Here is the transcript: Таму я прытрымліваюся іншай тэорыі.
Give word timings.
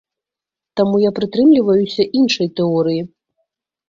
Таму 0.79 1.01
я 1.01 1.11
прытрымліваюся 1.19 2.03
іншай 2.21 2.47
тэорыі. 2.61 3.01